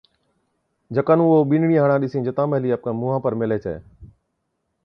[0.95, 3.75] جڪا نُون او ٻِينڏڙِين ھاڙان ڏِسِين جتان مَھلِي آپڪي مُنھان پر ميلھي ڇَي